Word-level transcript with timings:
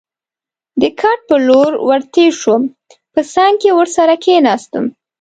د 0.81 0.83
کټ 0.99 1.19
په 1.29 1.35
لور 1.47 1.71
ور 1.87 2.01
تېر 2.13 2.33
شوم، 2.41 2.63
په 3.13 3.21
څنګ 3.33 3.53
کې 3.61 3.71
ورسره 3.79 4.13
کېناستم. 4.23 4.85